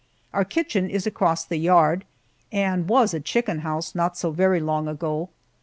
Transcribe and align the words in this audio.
Our 0.33 0.43
kitchen 0.45 0.89
is 0.89 1.05
across 1.05 1.45
the 1.45 1.57
yard, 1.57 2.05
and 2.51 2.89
was 2.89 3.13
a 3.13 3.19
chicken 3.19 3.59
house 3.59 3.93
not 3.93 4.17
so 4.17 4.31
very 4.31 4.59
long 4.59 4.87
ago. 4.87 5.29